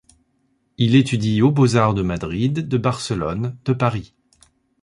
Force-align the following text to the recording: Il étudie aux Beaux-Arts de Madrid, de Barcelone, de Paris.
Il 0.79 0.95
étudie 0.95 1.43
aux 1.43 1.51
Beaux-Arts 1.51 1.93
de 1.93 2.01
Madrid, 2.01 2.67
de 2.67 2.77
Barcelone, 2.79 3.55
de 3.65 3.73
Paris. 3.73 4.15